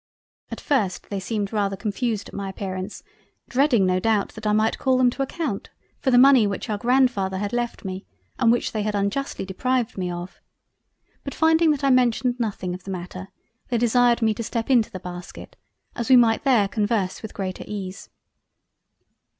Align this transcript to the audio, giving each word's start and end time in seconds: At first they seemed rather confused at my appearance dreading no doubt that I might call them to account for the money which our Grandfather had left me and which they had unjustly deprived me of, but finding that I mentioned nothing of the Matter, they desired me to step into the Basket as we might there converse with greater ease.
At 0.49 0.59
first 0.59 1.11
they 1.11 1.19
seemed 1.19 1.53
rather 1.53 1.75
confused 1.77 2.27
at 2.27 2.33
my 2.33 2.49
appearance 2.49 3.03
dreading 3.47 3.85
no 3.85 3.99
doubt 3.99 4.29
that 4.29 4.47
I 4.47 4.51
might 4.51 4.79
call 4.79 4.97
them 4.97 5.11
to 5.11 5.21
account 5.21 5.69
for 5.99 6.09
the 6.09 6.17
money 6.17 6.47
which 6.47 6.71
our 6.71 6.77
Grandfather 6.79 7.37
had 7.37 7.53
left 7.53 7.85
me 7.85 8.07
and 8.39 8.51
which 8.51 8.71
they 8.71 8.81
had 8.81 8.95
unjustly 8.95 9.45
deprived 9.45 9.99
me 9.99 10.09
of, 10.09 10.41
but 11.23 11.35
finding 11.35 11.69
that 11.69 11.83
I 11.83 11.91
mentioned 11.91 12.39
nothing 12.39 12.73
of 12.73 12.83
the 12.83 12.89
Matter, 12.89 13.27
they 13.69 13.77
desired 13.77 14.23
me 14.23 14.33
to 14.33 14.43
step 14.43 14.71
into 14.71 14.89
the 14.89 14.99
Basket 14.99 15.55
as 15.95 16.09
we 16.09 16.15
might 16.15 16.43
there 16.45 16.67
converse 16.67 17.21
with 17.21 17.35
greater 17.35 17.63
ease. 17.67 18.09